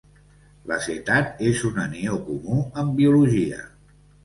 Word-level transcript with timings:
L'acetat 0.71 1.43
és 1.51 1.61
un 1.69 1.77
anió 1.85 2.17
comú 2.31 2.59
en 2.85 2.91
biologia. 3.03 3.63